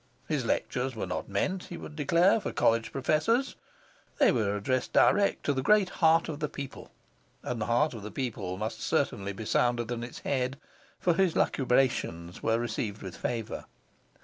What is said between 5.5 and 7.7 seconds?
'the great heart of the people', and the